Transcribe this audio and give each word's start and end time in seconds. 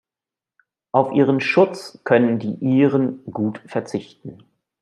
Auf 0.91 1.11
Ihren 1.13 1.39
Schutz 1.39 1.99
können 2.05 2.39
die 2.39 2.55
Iren 2.55 3.23
gut 3.27 3.59
verzichten. 3.67 4.43